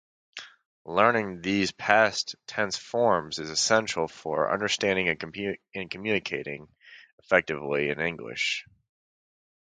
[0.87, 6.67] Learning these past tense forms is essential for understanding and communicating
[7.19, 8.65] effectively in English.